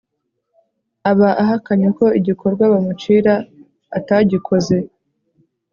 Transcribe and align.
aba 1.11 1.29
ahakanye 1.43 1.89
ko 1.97 2.05
igikorwa 2.19 2.63
bamucira 2.71 3.33
atagikoze 3.97 4.77